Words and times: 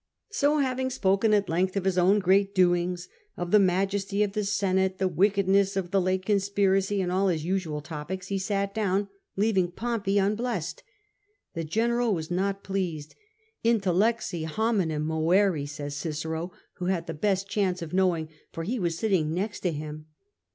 ^ 0.33 0.35
So 0.35 0.57
having 0.57 0.89
spoken 0.89 1.31
at 1.31 1.47
length 1.47 1.77
of 1.77 1.83
his 1.85 1.95
own 1.99 2.17
great 2.17 2.55
doings, 2.55 3.07
of 3.37 3.51
the 3.51 3.59
majesty 3.59 4.23
of 4.23 4.31
the 4.33 4.43
Senate, 4.43 4.97
the 4.97 5.07
wickedness 5.07 5.77
of 5.77 5.91
the 5.91 6.01
late 6.01 6.25
conspiracy, 6.25 7.01
and 7.01 7.11
all 7.11 7.27
his 7.27 7.45
usual 7.45 7.81
topics, 7.81 8.29
he 8.29 8.39
sat 8.39 8.73
down, 8.73 9.09
leaving 9.35 9.69
Pompey 9.69 10.17
unblessed. 10.17 10.81
The 11.53 11.63
general 11.63 12.15
was 12.15 12.31
not 12.31 12.63
pleased: 12.63 13.13
''intellexi 13.63 14.45
hominem 14.47 15.05
moveri" 15.05 15.67
says 15.69 15.95
Cicero, 15.97 16.51
who 16.77 16.85
had 16.85 17.05
the 17.05 17.13
best 17.13 17.47
chance 17.47 17.83
of 17.83 17.93
knowing, 17.93 18.27
for 18.51 18.63
he 18.63 18.79
was 18.79 18.97
sitting 18.97 19.35
next 19.35 19.59
to 19.59 19.71
him. 19.71 20.07